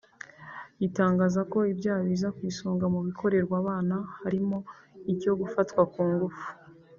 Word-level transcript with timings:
Itangaza 0.87 1.41
ko 1.51 1.59
ibyaha 1.73 2.01
biza 2.07 2.27
ku 2.35 2.41
isonga 2.51 2.85
mu 2.93 2.99
bikorerwa 3.07 3.55
abana 3.61 3.95
harimo 4.21 4.57
icyo 5.13 5.31
gufatwa 5.39 5.81
ku 5.93 6.01
ngufu 6.11 6.47